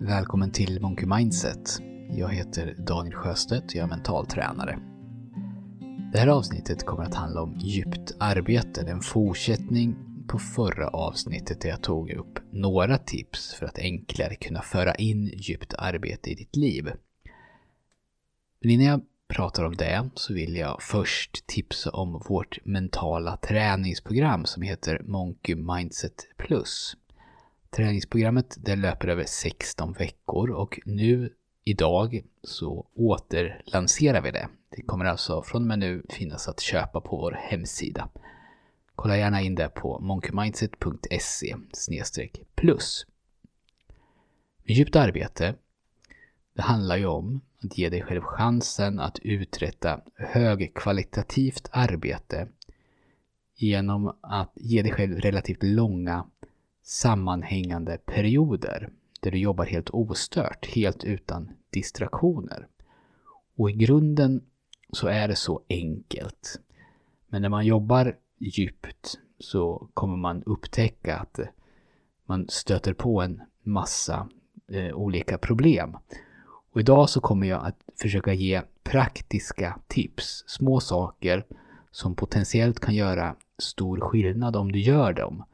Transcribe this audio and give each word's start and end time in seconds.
Välkommen 0.00 0.52
till 0.52 0.80
Monkey 0.80 1.06
Mindset. 1.06 1.78
Jag 2.10 2.28
heter 2.28 2.74
Daniel 2.78 3.14
Sjöstedt 3.14 3.64
och 3.64 3.74
jag 3.74 3.84
är 3.84 3.88
mentaltränare. 3.88 4.78
Det 6.12 6.18
här 6.18 6.26
avsnittet 6.26 6.86
kommer 6.86 7.02
att 7.04 7.14
handla 7.14 7.42
om 7.42 7.58
djupt 7.58 8.16
arbete. 8.20 8.82
Det 8.82 8.90
är 8.90 8.94
en 8.94 9.00
fortsättning 9.00 9.96
på 10.28 10.38
förra 10.38 10.88
avsnittet 10.88 11.60
där 11.60 11.68
jag 11.68 11.82
tog 11.82 12.10
upp 12.10 12.38
några 12.52 12.98
tips 12.98 13.54
för 13.54 13.66
att 13.66 13.78
enklare 13.78 14.34
kunna 14.34 14.62
föra 14.62 14.94
in 14.94 15.26
djupt 15.26 15.74
arbete 15.78 16.30
i 16.30 16.34
ditt 16.34 16.56
liv. 16.56 16.92
Men 18.60 18.70
innan 18.70 18.86
jag 18.86 19.00
pratar 19.28 19.64
om 19.64 19.76
det 19.76 20.10
så 20.14 20.34
vill 20.34 20.56
jag 20.56 20.82
först 20.82 21.46
tipsa 21.46 21.90
om 21.90 22.22
vårt 22.28 22.58
mentala 22.64 23.36
träningsprogram 23.36 24.44
som 24.44 24.62
heter 24.62 25.02
Monkey 25.04 25.54
Mindset 25.54 26.26
Plus. 26.36 26.96
Träningsprogrammet 27.70 28.56
det 28.58 28.76
löper 28.76 29.08
över 29.08 29.24
16 29.24 29.92
veckor 29.92 30.50
och 30.50 30.80
nu 30.84 31.32
idag 31.64 32.22
så 32.42 32.86
återlanserar 32.94 34.20
vi 34.20 34.30
det. 34.30 34.48
Det 34.76 34.82
kommer 34.82 35.04
alltså 35.04 35.42
från 35.42 35.62
och 35.62 35.68
med 35.68 35.78
nu 35.78 36.02
finnas 36.08 36.48
att 36.48 36.60
köpa 36.60 37.00
på 37.00 37.16
vår 37.16 37.32
hemsida. 37.32 38.08
Kolla 38.94 39.16
gärna 39.16 39.40
in 39.40 39.54
det 39.54 39.68
på 39.68 39.98
monkeymindset.se 40.00 41.56
plus. 42.54 43.06
Djupt 44.64 44.96
arbete, 44.96 45.54
det 46.54 46.62
handlar 46.62 46.96
ju 46.96 47.06
om 47.06 47.40
att 47.62 47.78
ge 47.78 47.88
dig 47.88 48.02
själv 48.02 48.22
chansen 48.22 49.00
att 49.00 49.18
uträtta 49.18 50.00
högkvalitativt 50.14 51.68
arbete 51.72 52.48
genom 53.56 54.16
att 54.20 54.52
ge 54.54 54.82
dig 54.82 54.92
själv 54.92 55.20
relativt 55.20 55.62
långa 55.62 56.26
sammanhängande 56.88 57.98
perioder 58.06 58.90
där 59.20 59.30
du 59.30 59.38
jobbar 59.38 59.64
helt 59.64 59.90
ostört, 59.90 60.66
helt 60.66 61.04
utan 61.04 61.50
distraktioner. 61.70 62.66
Och 63.56 63.70
i 63.70 63.72
grunden 63.72 64.44
så 64.92 65.06
är 65.06 65.28
det 65.28 65.36
så 65.36 65.62
enkelt. 65.68 66.60
Men 67.28 67.42
när 67.42 67.48
man 67.48 67.66
jobbar 67.66 68.16
djupt 68.38 69.18
så 69.38 69.88
kommer 69.94 70.16
man 70.16 70.42
upptäcka 70.42 71.16
att 71.16 71.40
man 72.26 72.48
stöter 72.48 72.94
på 72.94 73.22
en 73.22 73.42
massa 73.62 74.28
eh, 74.68 74.94
olika 74.94 75.38
problem. 75.38 75.96
Och 76.72 76.80
idag 76.80 77.10
så 77.10 77.20
kommer 77.20 77.46
jag 77.46 77.66
att 77.66 77.78
försöka 78.00 78.32
ge 78.32 78.62
praktiska 78.82 79.78
tips, 79.86 80.44
små 80.46 80.80
saker 80.80 81.46
som 81.90 82.14
potentiellt 82.14 82.80
kan 82.80 82.94
göra 82.94 83.36
stor 83.58 84.00
skillnad 84.00 84.56
om 84.56 84.72
du 84.72 84.80
gör 84.80 85.12
dem. 85.12 85.44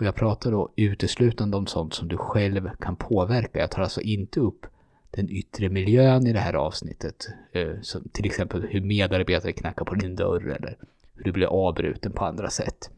Och 0.00 0.06
jag 0.06 0.14
pratar 0.14 0.50
då 0.50 0.72
uteslutande 0.76 1.56
om 1.56 1.66
sånt 1.66 1.94
som 1.94 2.08
du 2.08 2.16
själv 2.16 2.70
kan 2.78 2.96
påverka. 2.96 3.58
Jag 3.58 3.70
tar 3.70 3.82
alltså 3.82 4.00
inte 4.00 4.40
upp 4.40 4.66
den 5.10 5.30
yttre 5.30 5.68
miljön 5.68 6.26
i 6.26 6.32
det 6.32 6.38
här 6.38 6.54
avsnittet. 6.54 7.28
Eh, 7.52 7.80
som 7.82 8.08
till 8.12 8.26
exempel 8.26 8.66
hur 8.70 8.80
medarbetare 8.80 9.52
knackar 9.52 9.84
på 9.84 9.94
din 9.94 10.16
dörr 10.16 10.46
eller 10.46 10.76
hur 11.14 11.24
du 11.24 11.32
blir 11.32 11.46
avbruten 11.46 12.12
på 12.12 12.24
andra 12.24 12.50
sätt. 12.50 12.90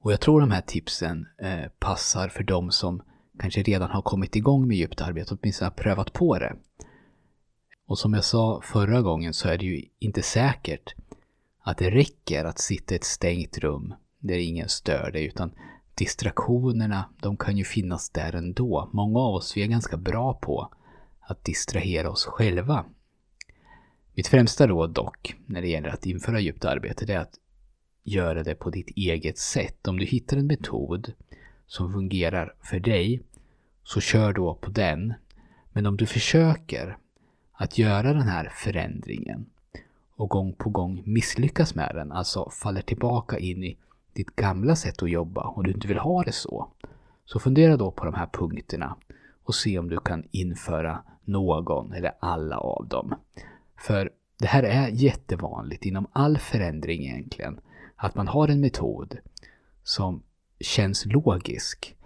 Och 0.00 0.12
jag 0.12 0.20
tror 0.20 0.40
de 0.40 0.50
här 0.50 0.60
tipsen 0.60 1.26
eh, 1.38 1.68
passar 1.78 2.28
för 2.28 2.44
de 2.44 2.70
som 2.70 3.02
kanske 3.38 3.62
redan 3.62 3.90
har 3.90 4.02
kommit 4.02 4.36
igång 4.36 4.68
med 4.68 4.76
djupt 4.76 5.00
arbete, 5.00 5.36
åtminstone 5.40 5.66
har 5.66 5.74
prövat 5.74 6.12
på 6.12 6.38
det. 6.38 6.56
Och 7.86 7.98
som 7.98 8.14
jag 8.14 8.24
sa 8.24 8.60
förra 8.64 9.02
gången 9.02 9.34
så 9.34 9.48
är 9.48 9.58
det 9.58 9.64
ju 9.64 9.84
inte 9.98 10.22
säkert 10.22 10.94
att 11.60 11.78
det 11.78 11.90
räcker 11.90 12.44
att 12.44 12.58
sitta 12.58 12.94
i 12.94 12.96
ett 12.96 13.04
stängt 13.04 13.58
rum 13.58 13.94
där 14.26 14.38
ingen 14.38 14.68
stör 14.68 15.10
dig, 15.12 15.24
utan 15.24 15.50
distraktionerna, 15.94 17.04
de 17.20 17.36
kan 17.36 17.56
ju 17.56 17.64
finnas 17.64 18.10
där 18.10 18.34
ändå. 18.34 18.90
Många 18.92 19.18
av 19.18 19.34
oss, 19.34 19.56
vi 19.56 19.62
är 19.62 19.66
ganska 19.66 19.96
bra 19.96 20.34
på 20.34 20.72
att 21.20 21.44
distrahera 21.44 22.10
oss 22.10 22.24
själva. 22.24 22.84
Mitt 24.14 24.26
främsta 24.26 24.66
råd 24.66 24.90
dock, 24.90 25.36
när 25.46 25.62
det 25.62 25.68
gäller 25.68 25.88
att 25.88 26.06
införa 26.06 26.40
djupt 26.40 26.64
arbete, 26.64 27.06
det 27.06 27.14
är 27.14 27.18
att 27.18 27.38
göra 28.02 28.42
det 28.42 28.54
på 28.54 28.70
ditt 28.70 28.90
eget 28.96 29.38
sätt. 29.38 29.88
Om 29.88 29.98
du 29.98 30.04
hittar 30.04 30.36
en 30.36 30.46
metod 30.46 31.12
som 31.66 31.92
fungerar 31.92 32.54
för 32.60 32.80
dig, 32.80 33.22
så 33.82 34.00
kör 34.00 34.32
då 34.32 34.54
på 34.54 34.70
den. 34.70 35.14
Men 35.72 35.86
om 35.86 35.96
du 35.96 36.06
försöker 36.06 36.96
att 37.52 37.78
göra 37.78 38.12
den 38.12 38.28
här 38.28 38.52
förändringen 38.54 39.46
och 40.16 40.28
gång 40.28 40.52
på 40.52 40.70
gång 40.70 41.02
misslyckas 41.06 41.74
med 41.74 41.94
den, 41.94 42.12
alltså 42.12 42.50
faller 42.50 42.82
tillbaka 42.82 43.38
in 43.38 43.64
i 43.64 43.76
ditt 44.14 44.36
gamla 44.36 44.76
sätt 44.76 45.02
att 45.02 45.10
jobba 45.10 45.42
och 45.42 45.64
du 45.64 45.70
inte 45.72 45.88
vill 45.88 45.98
ha 45.98 46.22
det 46.22 46.32
så, 46.32 46.68
så 47.24 47.38
fundera 47.38 47.76
då 47.76 47.90
på 47.90 48.04
de 48.04 48.14
här 48.14 48.28
punkterna 48.32 48.96
och 49.44 49.54
se 49.54 49.78
om 49.78 49.88
du 49.88 49.98
kan 49.98 50.28
införa 50.30 51.02
någon 51.24 51.92
eller 51.92 52.12
alla 52.20 52.56
av 52.58 52.88
dem. 52.88 53.14
För 53.76 54.10
det 54.38 54.46
här 54.46 54.62
är 54.62 54.88
jättevanligt 54.88 55.84
inom 55.84 56.06
all 56.12 56.38
förändring 56.38 57.04
egentligen, 57.04 57.60
att 57.96 58.14
man 58.14 58.28
har 58.28 58.48
en 58.48 58.60
metod 58.60 59.18
som 59.82 60.22
känns 60.60 61.06
logisk, 61.06 61.96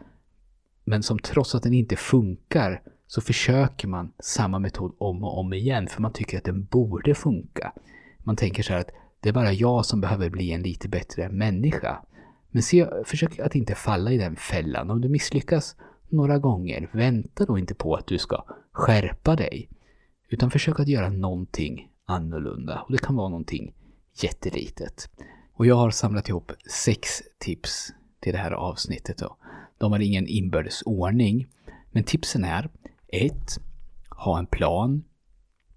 men 0.84 1.02
som 1.02 1.18
trots 1.18 1.54
att 1.54 1.62
den 1.62 1.74
inte 1.74 1.96
funkar 1.96 2.82
så 3.06 3.20
försöker 3.20 3.88
man 3.88 4.12
samma 4.18 4.58
metod 4.58 4.94
om 4.98 5.24
och 5.24 5.38
om 5.38 5.52
igen 5.52 5.88
för 5.88 6.02
man 6.02 6.12
tycker 6.12 6.38
att 6.38 6.44
den 6.44 6.64
borde 6.64 7.14
funka. 7.14 7.72
Man 8.18 8.36
tänker 8.36 8.62
så 8.62 8.72
här 8.72 8.80
att 8.80 8.90
det 9.20 9.28
är 9.28 9.32
bara 9.32 9.52
jag 9.52 9.86
som 9.86 10.00
behöver 10.00 10.30
bli 10.30 10.52
en 10.52 10.62
lite 10.62 10.88
bättre 10.88 11.28
människa. 11.28 12.02
Men 12.50 12.62
se, 12.62 12.86
försök 13.04 13.38
att 13.38 13.54
inte 13.54 13.74
falla 13.74 14.12
i 14.12 14.18
den 14.18 14.36
fällan. 14.36 14.90
Om 14.90 15.00
du 15.00 15.08
misslyckas 15.08 15.76
några 16.08 16.38
gånger, 16.38 16.90
vänta 16.92 17.44
då 17.44 17.58
inte 17.58 17.74
på 17.74 17.94
att 17.94 18.06
du 18.06 18.18
ska 18.18 18.44
skärpa 18.72 19.36
dig. 19.36 19.68
Utan 20.28 20.50
försök 20.50 20.80
att 20.80 20.88
göra 20.88 21.08
någonting 21.08 21.88
annorlunda. 22.04 22.80
Och 22.80 22.92
det 22.92 22.98
kan 22.98 23.16
vara 23.16 23.28
någonting 23.28 23.74
jättelitet. 24.22 25.10
Och 25.52 25.66
jag 25.66 25.74
har 25.74 25.90
samlat 25.90 26.28
ihop 26.28 26.52
sex 26.84 27.22
tips 27.38 27.92
till 28.20 28.32
det 28.32 28.38
här 28.38 28.52
avsnittet. 28.52 29.18
Då. 29.18 29.36
De 29.78 29.92
har 29.92 29.98
ingen 29.98 30.26
inbördes 30.26 30.82
ordning. 30.82 31.48
Men 31.90 32.04
tipsen 32.04 32.44
är 32.44 32.70
1. 33.08 33.34
Ha 34.08 34.38
en 34.38 34.46
plan. 34.46 35.04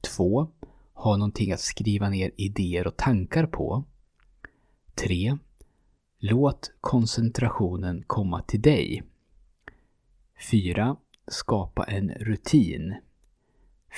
2 0.02 0.48
ha 1.02 1.18
någonting 1.18 1.52
att 1.52 1.60
skriva 1.60 2.10
ner 2.10 2.32
idéer 2.38 2.88
och 2.88 2.98
tankar 2.98 3.46
på. 3.46 3.84
3. 4.96 5.38
Låt 6.20 6.72
koncentrationen 6.82 8.04
komma 8.08 8.42
till 8.42 8.62
dig. 8.62 9.04
4. 10.52 10.96
Skapa 11.28 11.84
en 11.84 12.10
rutin. 12.10 12.96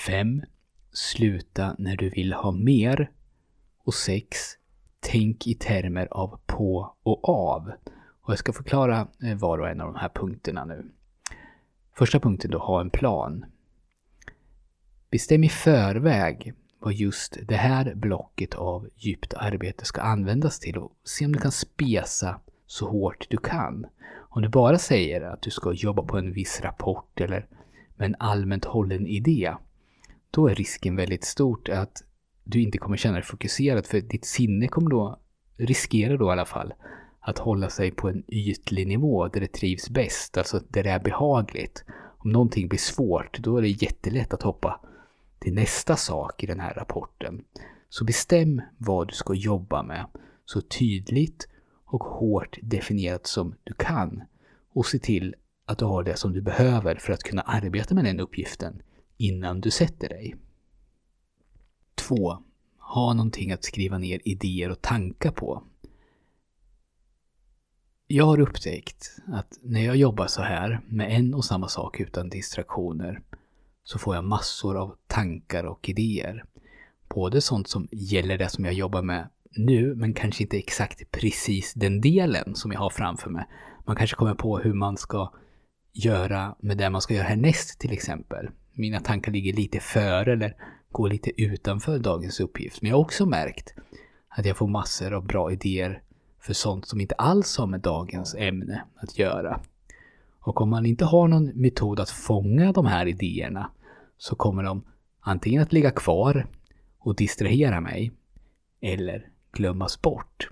5. 0.07 0.43
Sluta 0.91 1.75
när 1.77 1.97
du 1.97 2.09
vill 2.09 2.33
ha 2.33 2.51
mer. 2.51 3.11
Och 3.83 3.93
6. 3.93 4.37
Tänk 4.99 5.47
i 5.47 5.53
termer 5.53 6.07
av 6.11 6.39
på 6.45 6.95
och 7.03 7.29
av. 7.29 7.71
Och 8.21 8.31
jag 8.31 8.39
ska 8.39 8.53
förklara 8.53 9.07
eh, 9.23 9.37
var 9.37 9.57
och 9.57 9.69
en 9.69 9.81
av 9.81 9.93
de 9.93 9.99
här 9.99 10.11
punkterna 10.15 10.65
nu. 10.65 10.91
Första 11.93 12.19
punkten 12.19 12.51
då, 12.51 12.59
ha 12.59 12.81
en 12.81 12.89
plan. 12.89 13.45
Bestäm 15.09 15.43
i 15.43 15.49
förväg 15.49 16.53
vad 16.83 16.93
just 16.93 17.37
det 17.47 17.55
här 17.55 17.95
blocket 17.95 18.53
av 18.55 18.89
djupt 18.95 19.33
arbete 19.33 19.85
ska 19.85 20.01
användas 20.01 20.59
till 20.59 20.77
och 20.77 20.91
se 21.03 21.25
om 21.25 21.31
du 21.31 21.39
kan 21.39 21.51
spesa 21.51 22.39
så 22.65 22.89
hårt 22.89 23.27
du 23.29 23.37
kan. 23.37 23.85
Om 24.13 24.41
du 24.41 24.49
bara 24.49 24.77
säger 24.77 25.21
att 25.21 25.41
du 25.41 25.51
ska 25.51 25.73
jobba 25.73 26.03
på 26.03 26.17
en 26.17 26.33
viss 26.33 26.61
rapport 26.61 27.21
eller 27.21 27.47
med 27.95 28.05
en 28.05 28.15
allmänt 28.19 28.65
hållen 28.65 29.07
idé, 29.07 29.53
då 30.31 30.47
är 30.47 30.55
risken 30.55 30.95
väldigt 30.95 31.23
stort 31.23 31.69
att 31.69 32.03
du 32.43 32.61
inte 32.61 32.77
kommer 32.77 32.97
känna 32.97 33.13
dig 33.13 33.23
fokuserad 33.23 33.85
för 33.85 34.01
ditt 34.01 34.25
sinne 34.25 34.67
kommer 34.67 34.89
då, 34.89 35.19
riskera 35.57 36.17
då 36.17 36.29
i 36.29 36.31
alla 36.31 36.45
fall, 36.45 36.73
att 37.19 37.39
hålla 37.39 37.69
sig 37.69 37.91
på 37.91 38.09
en 38.09 38.23
ytlig 38.27 38.87
nivå 38.87 39.27
där 39.27 39.41
det 39.41 39.53
trivs 39.53 39.89
bäst, 39.89 40.37
alltså 40.37 40.59
där 40.69 40.83
det 40.83 40.89
är 40.89 40.99
behagligt. 40.99 41.83
Om 42.17 42.31
någonting 42.31 42.67
blir 42.67 42.79
svårt, 42.79 43.39
då 43.39 43.57
är 43.57 43.61
det 43.61 43.67
jättelätt 43.67 44.33
att 44.33 44.43
hoppa 44.43 44.79
till 45.43 45.53
nästa 45.53 45.95
sak 45.95 46.43
i 46.43 46.47
den 46.47 46.59
här 46.59 46.73
rapporten. 46.73 47.43
Så 47.89 48.05
bestäm 48.05 48.61
vad 48.77 49.07
du 49.07 49.13
ska 49.13 49.33
jobba 49.33 49.83
med 49.83 50.05
så 50.45 50.61
tydligt 50.61 51.47
och 51.85 52.03
hårt 52.03 52.57
definierat 52.61 53.27
som 53.27 53.55
du 53.63 53.73
kan 53.73 54.23
och 54.73 54.85
se 54.85 54.99
till 54.99 55.35
att 55.65 55.77
du 55.77 55.85
har 55.85 56.03
det 56.03 56.17
som 56.17 56.33
du 56.33 56.41
behöver 56.41 56.95
för 56.95 57.13
att 57.13 57.23
kunna 57.23 57.41
arbeta 57.41 57.95
med 57.95 58.05
den 58.05 58.19
uppgiften 58.19 58.81
innan 59.17 59.61
du 59.61 59.71
sätter 59.71 60.09
dig. 60.09 60.35
2. 61.95 62.37
Ha 62.77 63.13
någonting 63.13 63.51
att 63.51 63.63
skriva 63.63 63.97
ner 63.97 64.21
idéer 64.25 64.69
och 64.69 64.81
tankar 64.81 65.31
på. 65.31 65.63
Jag 68.07 68.25
har 68.25 68.39
upptäckt 68.39 69.19
att 69.27 69.59
när 69.61 69.85
jag 69.85 69.95
jobbar 69.95 70.27
så 70.27 70.41
här 70.41 70.81
med 70.87 71.11
en 71.11 71.33
och 71.33 71.45
samma 71.45 71.67
sak 71.67 71.99
utan 71.99 72.29
distraktioner 72.29 73.21
så 73.83 73.99
får 73.99 74.15
jag 74.15 74.23
massor 74.23 74.77
av 74.77 74.95
tankar 75.07 75.63
och 75.63 75.89
idéer. 75.89 76.43
Både 77.09 77.41
sånt 77.41 77.67
som 77.67 77.87
gäller 77.91 78.37
det 78.37 78.49
som 78.49 78.65
jag 78.65 78.73
jobbar 78.73 79.01
med 79.01 79.29
nu, 79.57 79.95
men 79.95 80.13
kanske 80.13 80.43
inte 80.43 80.57
exakt 80.57 81.11
precis 81.11 81.73
den 81.73 82.01
delen 82.01 82.55
som 82.55 82.71
jag 82.71 82.79
har 82.79 82.89
framför 82.89 83.29
mig. 83.29 83.45
Man 83.85 83.95
kanske 83.95 84.15
kommer 84.15 84.35
på 84.35 84.59
hur 84.59 84.73
man 84.73 84.97
ska 84.97 85.33
göra 85.93 86.55
med 86.59 86.77
det 86.77 86.89
man 86.89 87.01
ska 87.01 87.13
göra 87.13 87.27
härnäst 87.27 87.79
till 87.79 87.91
exempel. 87.91 88.49
Mina 88.73 88.99
tankar 88.99 89.31
ligger 89.31 89.53
lite 89.53 89.79
före 89.79 90.33
eller 90.33 90.55
går 90.91 91.09
lite 91.09 91.41
utanför 91.41 91.99
dagens 91.99 92.39
uppgift. 92.39 92.81
Men 92.81 92.89
jag 92.89 92.97
har 92.97 93.01
också 93.01 93.25
märkt 93.25 93.73
att 94.29 94.45
jag 94.45 94.57
får 94.57 94.67
massor 94.67 95.13
av 95.13 95.25
bra 95.25 95.51
idéer 95.51 96.01
för 96.39 96.53
sånt 96.53 96.87
som 96.87 97.01
inte 97.01 97.15
alls 97.15 97.57
har 97.57 97.67
med 97.67 97.79
dagens 97.79 98.35
ämne 98.35 98.83
att 98.95 99.19
göra. 99.19 99.61
Och 100.43 100.61
om 100.61 100.69
man 100.69 100.85
inte 100.85 101.05
har 101.05 101.27
någon 101.27 101.45
metod 101.45 101.99
att 101.99 102.09
fånga 102.09 102.71
de 102.71 102.85
här 102.85 103.05
idéerna 103.05 103.71
så 104.17 104.35
kommer 104.35 104.63
de 104.63 104.83
antingen 105.19 105.61
att 105.61 105.73
ligga 105.73 105.91
kvar 105.91 106.47
och 106.99 107.15
distrahera 107.15 107.81
mig 107.81 108.11
eller 108.81 109.29
glömmas 109.51 110.01
bort. 110.01 110.49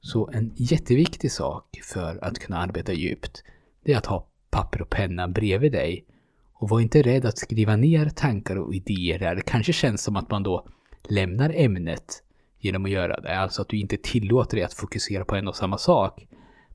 Så 0.00 0.30
en 0.30 0.52
jätteviktig 0.56 1.32
sak 1.32 1.80
för 1.82 2.24
att 2.24 2.38
kunna 2.38 2.58
arbeta 2.58 2.92
djupt, 2.92 3.42
det 3.84 3.92
är 3.92 3.98
att 3.98 4.06
ha 4.06 4.26
papper 4.50 4.82
och 4.82 4.90
penna 4.90 5.28
bredvid 5.28 5.72
dig. 5.72 6.04
Och 6.52 6.68
var 6.68 6.80
inte 6.80 7.02
rädd 7.02 7.24
att 7.24 7.38
skriva 7.38 7.76
ner 7.76 8.08
tankar 8.08 8.56
och 8.56 8.74
idéer 8.74 9.18
där. 9.18 9.34
Det 9.34 9.42
kanske 9.42 9.72
känns 9.72 10.02
som 10.02 10.16
att 10.16 10.30
man 10.30 10.42
då 10.42 10.66
lämnar 11.08 11.52
ämnet 11.56 12.22
genom 12.58 12.84
att 12.84 12.90
göra 12.90 13.20
det. 13.20 13.38
Alltså 13.38 13.62
att 13.62 13.68
du 13.68 13.80
inte 13.80 13.96
tillåter 13.96 14.56
dig 14.56 14.64
att 14.64 14.74
fokusera 14.74 15.24
på 15.24 15.34
en 15.36 15.48
och 15.48 15.56
samma 15.56 15.78
sak. 15.78 16.26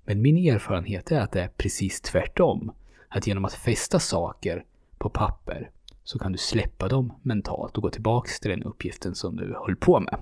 Men 0.06 0.22
min 0.22 0.38
erfarenhet 0.38 1.12
är 1.12 1.20
att 1.20 1.32
det 1.32 1.42
är 1.42 1.48
precis 1.48 2.02
tvärtom. 2.02 2.72
Att 3.10 3.28
genom 3.28 3.46
att 3.46 3.54
fästa 3.54 4.00
saker 4.00 4.66
på 4.98 5.10
papper 5.10 5.72
så 6.04 6.20
kan 6.20 6.32
du 6.32 6.38
släppa 6.38 6.88
dem 6.88 7.14
mentalt 7.22 7.78
och 7.78 7.84
gå 7.84 7.90
tillbaks 7.90 8.40
till 8.40 8.52
den 8.52 8.64
uppgiften 8.64 9.16
som 9.16 9.36
du 9.36 9.56
höll 9.66 9.76
på 9.76 10.00
med. 10.00 10.20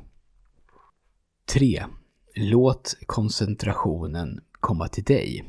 3. 1.45 1.85
Låt 2.35 2.97
koncentrationen 3.05 4.41
komma 4.51 4.87
till 4.87 5.03
dig. 5.03 5.43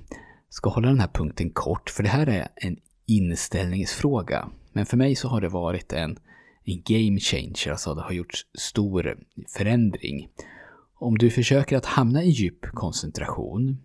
Jag 0.46 0.54
ska 0.54 0.70
hålla 0.70 0.88
den 0.88 1.00
här 1.00 1.10
punkten 1.14 1.50
kort, 1.50 1.90
för 1.90 2.02
det 2.02 2.08
här 2.08 2.26
är 2.26 2.48
en 2.56 2.76
inställningsfråga. 3.06 4.48
Men 4.72 4.86
för 4.86 4.96
mig 4.96 5.16
så 5.16 5.28
har 5.28 5.40
det 5.40 5.48
varit 5.48 5.92
en, 5.92 6.18
en 6.64 6.82
game 6.84 7.20
changer, 7.20 7.70
alltså 7.70 7.94
det 7.94 8.02
har 8.02 8.12
gjort 8.12 8.34
stor 8.54 9.18
förändring. 9.48 10.28
Om 10.94 11.18
du 11.18 11.30
försöker 11.30 11.76
att 11.76 11.86
hamna 11.86 12.22
i 12.22 12.30
djup 12.30 12.66
koncentration 12.66 13.78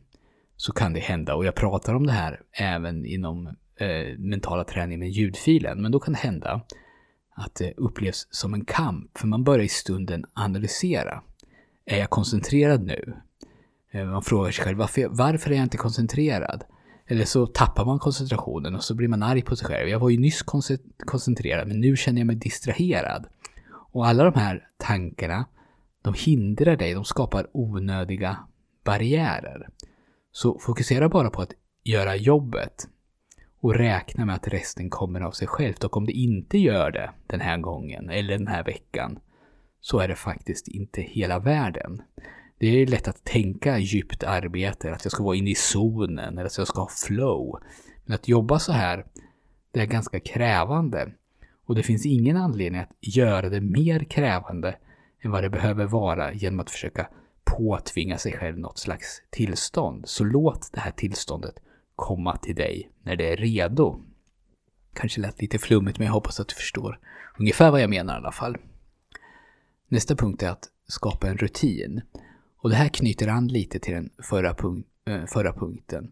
så 0.58 0.74
kan 0.74 0.94
det 0.94 1.00
hända, 1.00 1.36
och 1.36 1.46
jag 1.46 1.56
pratar 1.56 1.94
om 1.96 2.08
det 2.08 2.14
här 2.14 2.42
även 2.52 3.06
inom 3.06 3.48
eh, 3.76 4.18
mentala 4.18 4.64
träning 4.64 5.00
med 5.00 5.10
ljudfilen, 5.10 5.82
men 5.82 5.92
då 5.92 6.00
kan 6.00 6.14
det 6.14 6.20
hända 6.20 6.62
att 7.36 7.56
det 7.56 7.74
upplevs 7.78 8.28
som 8.32 8.54
en 8.54 8.66
kamp, 8.66 9.18
för 9.18 9.28
man 9.28 9.44
börjar 9.44 9.66
i 9.66 9.68
stunden 9.68 10.26
analysera. 10.34 11.22
Är 11.86 11.98
jag 11.98 12.10
koncentrerad 12.10 12.86
nu? 12.86 13.16
Eh, 13.92 14.06
man 14.06 14.22
frågar 14.22 14.52
sig 14.52 14.66
själv, 14.66 14.78
varför, 14.78 15.08
varför 15.10 15.52
är 15.52 15.56
jag 15.56 15.64
inte 15.64 15.78
koncentrerad? 15.78 16.64
Eller 17.08 17.26
så 17.26 17.48
tappar 17.48 17.86
man 17.86 18.00
koncentrationen 18.00 18.76
och 18.76 18.84
så 18.84 18.96
blir 18.96 19.08
man 19.08 19.24
arg 19.24 19.42
på 19.42 19.56
sig 19.56 19.68
själv. 19.68 19.90
Jag 19.90 20.00
var 20.00 20.10
ju 20.10 20.18
nyss 20.18 20.44
koncentrerad, 21.06 21.68
men 21.68 21.80
nu 21.80 21.96
känner 21.96 22.20
jag 22.20 22.28
mig 22.28 22.36
distraherad. 22.36 23.26
Och 23.68 24.08
alla 24.08 24.24
de 24.24 24.40
här 24.40 24.68
tankarna, 24.78 25.46
de 26.02 26.14
hindrar 26.14 26.76
dig, 26.76 26.94
de 26.94 27.06
skapar 27.06 27.48
onödiga 27.54 28.38
barriärer. 28.84 29.70
Så 30.36 30.60
fokusera 30.60 31.10
bara 31.10 31.30
på 31.30 31.42
att 31.42 31.54
göra 31.84 32.16
jobbet 32.16 32.88
och 33.60 33.76
räkna 33.76 34.26
med 34.26 34.36
att 34.36 34.48
resten 34.48 34.90
kommer 34.90 35.22
av 35.22 35.32
sig 35.32 35.48
självt. 35.48 35.84
Och 35.84 35.98
om 35.98 36.06
det 36.06 36.12
inte 36.12 36.58
gör 36.58 36.92
det 36.92 37.12
den 37.28 37.42
här 37.42 37.58
gången 37.58 38.10
eller 38.10 38.38
den 38.38 38.48
här 38.48 38.64
veckan 38.64 39.20
så 39.82 40.00
är 40.00 40.08
det 40.08 40.16
faktiskt 40.16 40.68
inte 40.68 41.02
hela 41.02 41.40
världen. 41.40 42.02
Det 42.58 42.68
är 42.68 42.88
lätt 42.88 43.08
att 43.08 43.24
tänka 43.24 43.78
djupt 43.78 44.24
arbete, 44.24 44.94
att 44.94 45.06
jag 45.06 45.12
ska 45.12 45.24
vara 45.24 45.36
inne 45.36 45.50
i 45.50 45.56
zonen 45.56 46.38
eller 46.38 46.46
att 46.46 46.58
jag 46.58 46.68
ska 46.68 46.82
ha 46.82 46.90
flow. 47.08 47.60
Men 48.06 48.16
att 48.16 48.28
jobba 48.28 48.60
så 48.60 48.72
här, 48.72 49.06
det 49.72 49.80
är 49.80 49.86
ganska 49.86 50.20
krävande. 50.20 51.12
Och 51.66 51.76
det 51.76 51.84
finns 51.84 52.06
ingen 52.06 52.38
anledning 52.38 52.82
att 52.82 52.98
göra 53.00 53.50
det 53.50 53.62
mer 53.62 54.04
krävande 54.04 54.76
än 55.22 55.32
vad 55.32 55.44
det 55.44 55.50
behöver 55.50 55.86
vara 55.86 56.34
genom 56.34 56.60
att 56.60 56.72
försöka 56.72 57.08
påtvinga 57.46 58.18
sig 58.18 58.34
själv 58.34 58.60
något 58.60 58.78
slags 58.78 59.22
tillstånd. 59.30 60.04
Så 60.08 60.24
låt 60.24 60.70
det 60.74 60.80
här 60.80 60.92
tillståndet 60.92 61.60
komma 61.96 62.38
till 62.38 62.56
dig 62.56 62.92
när 63.04 63.16
det 63.16 63.32
är 63.32 63.38
redo. 63.38 64.02
Kanske 64.94 65.22
lät 65.22 65.42
lite 65.42 65.60
flummigt 65.60 66.00
men 66.00 66.06
jag 66.06 66.14
hoppas 66.14 66.40
att 66.40 66.48
du 66.48 66.56
förstår 66.56 67.00
ungefär 67.40 67.72
vad 67.72 67.82
jag 67.82 67.90
menar 67.90 68.14
i 68.14 68.18
alla 68.18 68.32
fall. 68.32 68.58
Nästa 69.88 70.16
punkt 70.16 70.44
är 70.44 70.50
att 70.50 70.70
skapa 70.88 71.30
en 71.30 71.38
rutin. 71.38 72.02
Och 72.58 72.70
det 72.70 72.76
här 72.76 72.90
knyter 72.90 73.28
an 73.28 73.48
lite 73.48 73.80
till 73.80 73.94
den 73.94 74.10
förra, 74.24 74.54
punk 74.54 74.86
äh, 75.06 75.14
eh, 75.14 75.26
förra 75.26 75.54
punkten. 75.54 76.12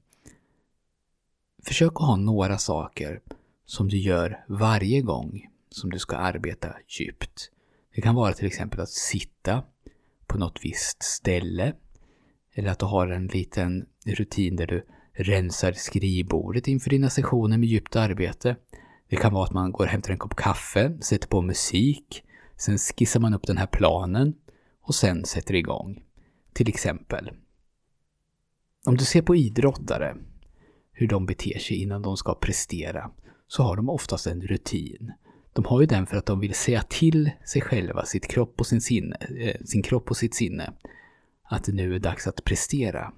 Försök 1.63 1.91
att 1.95 2.07
ha 2.07 2.15
några 2.15 2.57
saker 2.57 3.21
som 3.65 3.89
du 3.89 3.97
gör 3.97 4.45
varje 4.47 5.01
gång 5.01 5.50
som 5.69 5.89
du 5.89 6.00
ska 6.00 6.15
arbeta 6.15 6.75
djupt. 6.88 7.51
Det 7.95 8.01
kan 8.01 8.15
vara 8.15 8.33
till 8.33 8.45
exempel 8.47 8.79
att 8.79 8.89
sitta 8.89 9.63
på 10.28 10.38
något 10.38 10.60
visst 10.62 11.04
ställe. 11.04 11.74
Eller 12.56 12.70
att 12.70 12.80
du 12.80 12.86
har 12.86 13.08
en 13.08 13.28
liten 13.28 13.86
rutin 14.06 14.56
där 14.56 14.68
du 14.68 14.86
rensar 15.14 15.72
skrivbordet 15.72 16.68
inför 16.68 16.90
dina 16.90 17.10
sessioner 17.10 17.58
med 17.58 17.70
djupt 17.70 17.96
arbete. 17.96 18.56
Det 19.10 19.16
kan 19.16 19.34
vara 19.34 19.44
att 19.44 19.54
man 19.54 19.72
går 19.72 19.84
och 19.84 19.90
hämtar 19.90 20.12
en 20.12 20.18
kopp 20.18 20.36
kaffe, 20.36 20.98
sätter 21.02 21.28
på 21.28 21.42
musik, 21.42 22.24
sen 22.58 22.78
skissar 22.78 23.20
man 23.20 23.34
upp 23.34 23.48
den 23.48 23.58
här 23.58 23.68
planen 23.68 24.34
och 24.81 24.96
sen 24.96 25.25
sätter 25.25 25.56
igång. 25.56 26.04
Till 26.54 26.70
exempel. 26.70 27.31
Om 28.86 28.98
du 28.98 29.06
ser 29.06 29.22
på 29.22 29.36
idrottare, 29.36 30.16
hur 30.92 31.08
de 31.08 31.25
beter 31.25 31.60
sig 31.60 31.81
innan 31.81 32.02
de 32.02 32.18
ska 32.18 32.36
prestera, 32.36 33.12
så 33.48 33.64
har 33.64 33.75
de 33.75 33.90
oftast 33.90 34.28
en 34.28 34.42
rutin. 34.42 35.12
De 35.53 35.65
har 35.65 35.81
ju 35.81 35.88
den 35.88 36.05
för 36.05 36.17
att 36.17 36.25
de 36.25 36.39
vill 36.39 36.53
säga 36.53 36.81
till 36.81 37.31
sig 37.45 37.61
själva, 37.61 38.05
sitt 38.05 38.27
kropp 38.27 38.59
och 38.59 38.67
sin, 38.67 38.81
sinne, 38.81 39.17
eh, 39.38 39.61
sin 39.65 39.83
kropp 39.83 40.09
och 40.09 40.17
sitt 40.17 40.35
sinne, 40.35 40.73
att 41.44 41.63
det 41.63 41.71
nu 41.71 41.95
är 41.95 42.00
dags 42.00 42.27
att 42.27 42.44
prestera. 42.44 43.13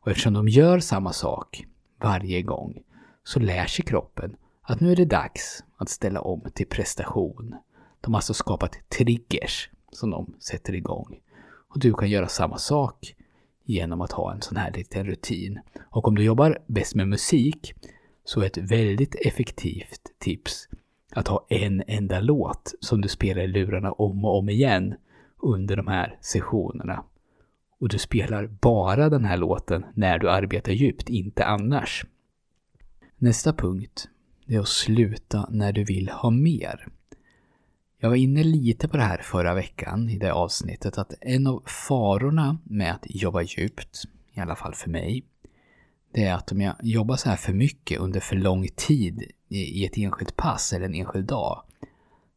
Och 0.00 0.10
eftersom 0.10 0.32
de 0.32 0.48
gör 0.48 0.80
samma 0.80 1.12
sak 1.12 1.64
varje 2.00 2.42
gång 2.42 2.82
så 3.24 3.40
lär 3.40 3.66
sig 3.66 3.84
kroppen 3.84 4.36
att 4.62 4.80
nu 4.80 4.92
är 4.92 4.96
det 4.96 5.04
dags 5.04 5.64
att 5.76 5.88
ställa 5.88 6.20
om 6.20 6.42
till 6.54 6.66
prestation. 6.66 7.54
De 8.00 8.14
har 8.14 8.18
alltså 8.18 8.34
skapat 8.34 8.78
triggers 8.88 9.70
som 9.92 10.10
de 10.10 10.34
sätter 10.40 10.74
igång. 10.74 11.20
Och 11.68 11.80
du 11.80 11.94
kan 11.94 12.10
göra 12.10 12.28
samma 12.28 12.58
sak 12.58 13.14
genom 13.64 14.00
att 14.00 14.12
ha 14.12 14.32
en 14.32 14.42
sån 14.42 14.56
här 14.56 14.72
liten 14.72 15.06
rutin. 15.06 15.60
Och 15.90 16.08
om 16.08 16.14
du 16.14 16.24
jobbar 16.24 16.58
bäst 16.66 16.94
med 16.94 17.08
musik 17.08 17.74
så 18.24 18.40
är 18.40 18.46
ett 18.46 18.58
väldigt 18.58 19.14
effektivt 19.14 20.00
tips 20.18 20.68
att 21.14 21.28
ha 21.28 21.46
en 21.48 21.82
enda 21.86 22.20
låt 22.20 22.74
som 22.80 23.00
du 23.00 23.08
spelar 23.08 23.42
i 23.42 23.46
lurarna 23.46 23.92
om 23.92 24.24
och 24.24 24.38
om 24.38 24.48
igen 24.48 24.94
under 25.42 25.76
de 25.76 25.86
här 25.86 26.18
sessionerna. 26.20 27.04
Och 27.78 27.88
du 27.88 27.98
spelar 27.98 28.46
bara 28.46 29.08
den 29.08 29.24
här 29.24 29.36
låten 29.36 29.84
när 29.94 30.18
du 30.18 30.30
arbetar 30.30 30.72
djupt, 30.72 31.08
inte 31.08 31.44
annars. 31.44 32.04
Nästa 33.16 33.52
punkt 33.52 34.08
är 34.46 34.60
att 34.60 34.68
sluta 34.68 35.48
när 35.50 35.72
du 35.72 35.84
vill 35.84 36.08
ha 36.08 36.30
mer. 36.30 36.88
Jag 37.98 38.08
var 38.08 38.16
inne 38.16 38.42
lite 38.42 38.88
på 38.88 38.96
det 38.96 39.02
här 39.02 39.22
förra 39.22 39.54
veckan 39.54 40.08
i 40.08 40.18
det 40.18 40.32
avsnittet 40.32 40.98
att 40.98 41.14
en 41.20 41.46
av 41.46 41.62
farorna 41.66 42.58
med 42.64 42.92
att 42.92 43.06
jobba 43.06 43.42
djupt, 43.42 44.02
i 44.32 44.40
alla 44.40 44.56
fall 44.56 44.74
för 44.74 44.90
mig, 44.90 45.24
det 46.14 46.24
är 46.24 46.34
att 46.34 46.52
om 46.52 46.60
jag 46.60 46.74
jobbar 46.82 47.16
så 47.16 47.28
här 47.28 47.36
för 47.36 47.52
mycket 47.52 47.98
under 47.98 48.20
för 48.20 48.36
lång 48.36 48.68
tid 48.76 49.30
i 49.48 49.86
ett 49.86 49.96
enskilt 49.96 50.36
pass 50.36 50.72
eller 50.72 50.86
en 50.86 50.94
enskild 50.94 51.26
dag, 51.26 51.62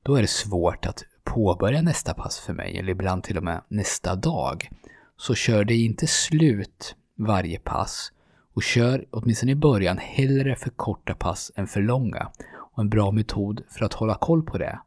då 0.04 0.16
är 0.16 0.22
det 0.22 0.28
svårt 0.28 0.86
att 0.86 1.04
påbörja 1.24 1.82
nästa 1.82 2.14
pass 2.14 2.40
för 2.40 2.54
mig, 2.54 2.78
eller 2.78 2.92
ibland 2.92 3.24
till 3.24 3.38
och 3.38 3.44
med 3.44 3.62
nästa 3.68 4.16
dag. 4.16 4.70
Så 5.18 5.36
kör 5.36 5.64
det 5.64 5.76
inte 5.76 6.08
slut 6.08 6.96
varje 7.16 7.60
pass 7.60 8.12
och 8.54 8.64
kör 8.64 9.06
åtminstone 9.12 9.52
i 9.52 9.56
början 9.56 9.98
hellre 9.98 10.56
för 10.56 10.70
korta 10.70 11.16
pass 11.16 11.52
än 11.56 11.68
för 11.68 11.82
långa. 11.82 12.32
Och 12.56 12.82
en 12.82 12.90
bra 12.90 13.12
metod 13.12 13.62
för 13.70 13.86
att 13.86 13.94
hålla 13.94 14.16
koll 14.16 14.44
på 14.44 14.58
det, 14.58 14.80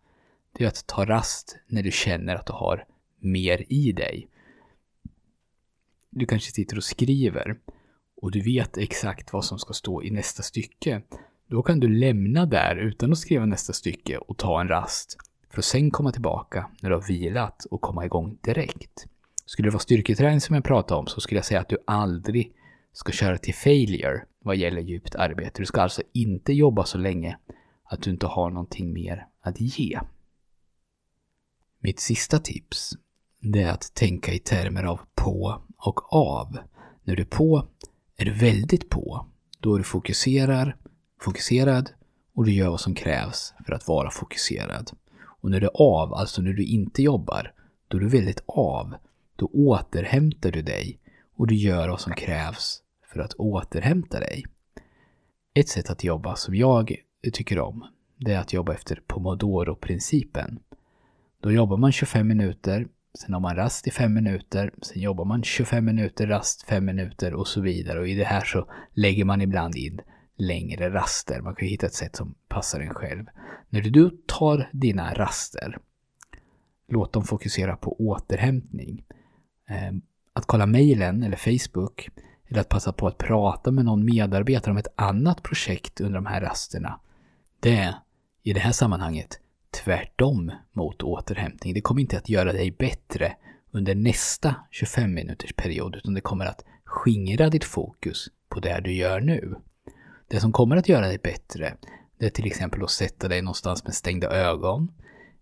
det 0.53 0.65
är 0.65 0.69
att 0.69 0.87
ta 0.87 1.05
rast 1.05 1.59
när 1.67 1.83
du 1.83 1.91
känner 1.91 2.35
att 2.35 2.47
du 2.47 2.53
har 2.53 2.85
mer 3.19 3.65
i 3.69 3.93
dig. 3.93 4.29
Du 6.11 6.27
kanske 6.27 6.53
sitter 6.53 6.77
och 6.77 6.85
skriver 6.85 7.57
och 8.21 8.31
du 8.31 8.41
vet 8.41 8.79
exakt 8.79 9.33
vad 9.33 9.45
som 9.45 9.59
ska 9.59 9.73
stå 9.73 10.03
i 10.03 10.11
nästa 10.11 10.43
stycke. 10.43 11.03
Då 11.47 11.62
kan 11.62 11.81
du 11.81 11.89
lämna 11.89 12.47
där 12.47 12.77
utan 12.77 13.12
att 13.12 13.19
skriva 13.19 13.47
nästa 13.47 13.73
stycke 13.73 14.19
och 14.19 14.39
ta 14.39 14.61
en 14.61 14.69
rast 14.69 15.17
för 15.50 15.59
att 15.59 15.65
sen 15.65 15.91
komma 15.91 16.12
tillbaka 16.12 16.71
när 16.81 16.91
du 16.91 16.97
har 16.97 17.03
vilat 17.03 17.65
och 17.65 17.81
komma 17.81 18.05
igång 18.05 18.39
direkt. 18.41 19.07
Skulle 19.45 19.67
det 19.67 19.73
vara 19.73 19.81
styrketräning 19.81 20.41
som 20.41 20.55
jag 20.55 20.65
pratar 20.65 20.97
om 20.97 21.07
så 21.07 21.21
skulle 21.21 21.39
jag 21.39 21.45
säga 21.45 21.61
att 21.61 21.69
du 21.69 21.79
aldrig 21.87 22.53
ska 22.93 23.12
köra 23.12 23.39
till 23.39 23.55
failure 23.55 24.25
vad 24.45 24.57
gäller 24.57 24.83
djupt 24.83 25.15
arbete. 25.15 25.62
Du 25.62 25.67
ska 25.67 25.81
alltså 25.81 26.03
inte 26.12 26.53
jobba 26.53 26.85
så 26.85 26.99
länge 26.99 27.39
att 27.85 28.03
du 28.03 28.11
inte 28.11 28.27
har 28.27 28.50
någonting 28.50 28.93
mer 28.93 29.27
att 29.41 29.61
ge. 29.61 30.00
Mitt 31.81 32.00
sista 32.00 32.39
tips, 32.39 32.93
det 33.41 33.62
är 33.62 33.73
att 33.73 33.95
tänka 33.95 34.33
i 34.33 34.39
termer 34.39 34.85
av 34.85 35.00
på 35.15 35.62
och 35.77 36.12
av. 36.12 36.59
När 37.05 37.17
du 37.17 37.23
är 37.23 37.27
på 37.27 37.69
är 38.21 38.25
du 38.25 38.33
väldigt 38.33 38.89
på. 38.89 39.27
Då 39.61 39.75
är 39.75 39.79
du 39.79 39.85
fokuserar, 39.85 40.77
fokuserad 41.21 41.91
och 42.35 42.45
du 42.45 42.53
gör 42.53 42.71
vad 42.71 42.81
som 42.81 42.95
krävs 42.95 43.55
för 43.67 43.73
att 43.73 43.89
vara 43.89 44.11
fokuserad. 44.11 44.91
Och 45.43 45.50
när 45.50 45.61
du 45.61 45.67
är 45.67 45.73
av, 45.75 46.15
alltså 46.15 46.43
när 46.43 46.53
du 46.53 46.65
inte 46.65 47.03
jobbar, 47.03 47.53
då 47.89 47.97
är 47.97 48.00
du 48.00 48.09
väldigt 48.09 48.43
av. 48.47 48.95
Då 49.37 49.47
återhämtar 49.47 50.50
du 50.50 50.62
dig 50.62 51.00
och 51.37 51.47
du 51.47 51.55
gör 51.55 51.89
vad 51.89 52.00
som 52.00 52.12
krävs 52.12 52.83
för 53.12 53.21
att 53.21 53.35
återhämta 53.35 54.21
dig. 54.21 54.45
Ett 55.55 55.69
sätt 55.69 55.91
att 55.91 56.05
jobba 56.05 56.37
som 56.37 56.55
jag 56.55 56.97
tycker 57.33 57.59
om, 57.59 57.85
det 58.17 58.33
är 58.33 58.39
att 58.39 58.53
jobba 58.53 58.75
efter 58.75 59.03
Pomodoro-principen. 59.07 60.59
Då 61.41 61.53
jobbar 61.53 61.77
man 61.77 61.93
25 61.93 62.29
minuter, 62.29 62.89
sen 63.14 63.35
har 63.35 63.40
man 63.40 63.57
rast 63.57 63.87
i 63.87 63.90
fem 63.90 64.14
minuter, 64.14 64.75
sen 64.83 65.02
jobbar 65.02 65.25
man 65.25 65.43
25 65.43 65.85
minuter, 65.85 66.26
rast 66.26 66.62
5 66.62 66.85
minuter 66.85 67.35
och 67.35 67.49
så 67.49 67.61
vidare. 67.61 68.00
Och 68.00 68.09
i 68.09 68.14
det 68.14 68.25
här 68.25 68.45
så 68.45 68.71
lägger 68.93 69.25
man 69.25 69.40
ibland 69.40 69.76
in 69.76 70.00
längre 70.37 70.90
raster. 70.90 71.40
Man 71.40 71.55
kan 71.55 71.69
hitta 71.69 71.87
ett 71.87 71.95
sätt 71.95 72.17
som 72.17 72.35
passar 72.49 72.81
en 72.81 72.95
själv. 72.95 73.25
När 73.69 73.81
du 73.81 74.11
tar 74.26 74.71
dina 74.73 75.14
raster, 75.14 75.79
låt 76.88 77.12
dem 77.12 77.25
fokusera 77.25 77.76
på 77.76 78.00
återhämtning. 78.00 79.05
Ehm, 79.69 80.02
att 80.33 80.47
kolla 80.47 80.67
mejlen 80.67 81.23
eller 81.23 81.37
Facebook 81.37 82.09
eller 82.49 82.61
att 82.61 82.69
passa 82.69 82.93
på 82.93 83.07
att 83.07 83.19
prata 83.19 83.71
med 83.71 83.85
någon 83.85 84.05
medarbetare 84.05 84.71
om 84.71 84.79
ett 84.79 84.93
annat 84.97 85.43
projekt 85.43 86.00
under 86.00 86.14
de 86.14 86.26
här 86.26 86.40
rasterna. 86.40 87.00
Det 87.61 87.76
är, 87.76 87.95
i 88.43 88.52
det 88.52 88.61
här 88.61 88.73
sammanhanget, 88.73 89.40
tvärtom 89.71 90.53
mot 90.73 91.03
återhämtning. 91.03 91.75
Det 91.75 91.81
kommer 91.81 92.00
inte 92.00 92.19
att 92.19 92.29
göra 92.29 92.53
dig 92.53 92.71
bättre 92.71 93.37
under 93.71 93.95
nästa 93.95 94.55
25 94.71 95.15
minuters 95.15 95.53
period, 95.53 95.97
utan 95.97 96.15
det 96.15 96.21
kommer 96.21 96.47
att 96.47 96.65
skingra 96.85 97.50
ditt 97.50 97.65
fokus 97.65 98.29
på 98.49 98.61
det 98.61 98.81
du 98.81 98.93
gör 98.93 99.21
nu. 99.21 99.55
Det 100.29 100.41
som 100.41 100.53
kommer 100.53 100.77
att 100.77 100.89
göra 100.89 101.07
dig 101.07 101.19
bättre, 101.19 101.77
det 102.19 102.27
är 102.27 102.31
till 102.31 102.47
exempel 102.47 102.83
att 102.83 102.91
sätta 102.91 103.29
dig 103.29 103.43
någonstans 103.43 103.85
med 103.85 103.95
stängda 103.95 104.31
ögon, 104.31 104.93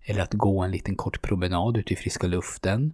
eller 0.01 0.23
att 0.23 0.35
gå 0.35 0.63
en 0.63 0.71
liten 0.71 0.97
kort 0.97 1.23
promenad 1.23 1.77
ute 1.77 1.93
i 1.93 1.97
friska 1.97 2.27
luften, 2.27 2.93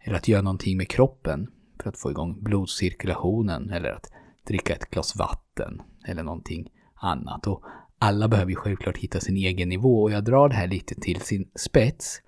eller 0.00 0.16
att 0.16 0.28
göra 0.28 0.42
någonting 0.42 0.76
med 0.76 0.88
kroppen 0.88 1.50
för 1.82 1.88
att 1.88 1.98
få 1.98 2.10
igång 2.10 2.42
blodcirkulationen, 2.42 3.70
eller 3.70 3.90
att 3.90 4.12
dricka 4.46 4.74
ett 4.74 4.90
glas 4.90 5.16
vatten, 5.16 5.82
eller 6.06 6.22
någonting 6.22 6.70
annat. 6.94 7.46
Och 7.46 7.62
alla 8.04 8.28
behöver 8.28 8.50
ju 8.50 8.56
självklart 8.56 8.98
hitta 8.98 9.20
sin 9.20 9.36
egen 9.36 9.68
nivå 9.68 10.02
och 10.02 10.10
jag 10.10 10.24
drar 10.24 10.48
det 10.48 10.54
här 10.54 10.66
lite 10.66 10.94
till 10.94 11.20
sin 11.20 11.48
spets. 11.54 12.22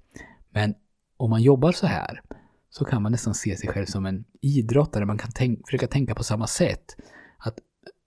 Men 0.50 0.74
om 1.16 1.30
man 1.30 1.42
jobbar 1.42 1.72
så 1.72 1.86
här 1.86 2.22
så 2.70 2.84
kan 2.84 3.02
man 3.02 3.12
nästan 3.12 3.34
se 3.34 3.56
sig 3.56 3.68
själv 3.68 3.86
som 3.86 4.06
en 4.06 4.24
idrottare. 4.40 5.06
Man 5.06 5.18
kan 5.18 5.30
tänk 5.34 5.66
försöka 5.66 5.86
tänka 5.86 6.14
på 6.14 6.24
samma 6.24 6.46
sätt. 6.46 6.96
Att 7.38 7.58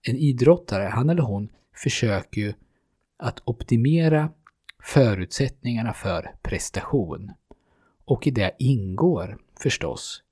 en 0.02 0.16
idrottare, 0.16 0.84
han 0.84 1.10
eller 1.10 1.22
hon, 1.22 1.48
försöker 1.74 2.40
ju 2.40 2.52
att 3.16 3.40
optimera 3.44 4.30
förutsättningarna 4.82 5.92
för 5.92 6.34
prestation. 6.42 7.32
Och 8.04 8.26
i 8.26 8.30
det 8.30 8.56
ingår 8.58 9.38
förstås 9.62 10.22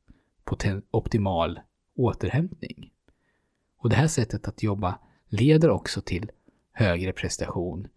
optimal 0.90 1.60
återhämtning. 1.96 2.90
Och 3.78 3.88
det 3.88 3.96
här 3.96 4.06
sättet 4.06 4.48
att 4.48 4.62
jobba 4.62 4.98
leder 5.28 5.70
också 5.70 6.00
till 6.00 6.30
högre 6.78 7.12
prestation. 7.12 7.88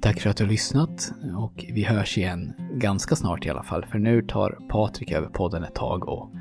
Tack 0.01 0.21
för 0.21 0.29
att 0.29 0.37
du 0.37 0.43
har 0.43 0.51
lyssnat 0.51 1.11
och 1.37 1.65
vi 1.69 1.83
hörs 1.83 2.17
igen 2.17 2.53
ganska 2.73 3.15
snart 3.15 3.45
i 3.45 3.49
alla 3.49 3.63
fall 3.63 3.85
för 3.85 3.99
nu 3.99 4.21
tar 4.21 4.59
Patrik 4.69 5.11
över 5.11 5.27
podden 5.27 5.63
ett 5.63 5.75
tag 5.75 6.09
och 6.09 6.31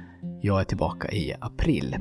jag 0.42 0.60
är 0.60 0.64
tillbaka 0.64 1.12
i 1.12 1.34
april. 1.40 1.96